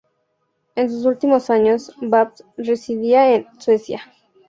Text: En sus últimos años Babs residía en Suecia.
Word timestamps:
En 0.75 0.89
sus 0.89 1.05
últimos 1.05 1.51
años 1.51 1.95
Babs 2.01 2.43
residía 2.57 3.35
en 3.35 3.45
Suecia. 3.61 4.01